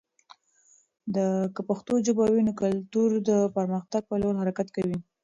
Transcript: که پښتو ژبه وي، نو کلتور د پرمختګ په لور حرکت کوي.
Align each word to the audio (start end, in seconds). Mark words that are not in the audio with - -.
که 1.53 1.61
پښتو 1.69 1.93
ژبه 2.05 2.23
وي، 2.33 2.41
نو 2.47 2.51
کلتور 2.61 3.09
د 3.29 3.31
پرمختګ 3.55 4.01
په 4.09 4.15
لور 4.21 4.33
حرکت 4.41 4.67
کوي. 4.75 4.97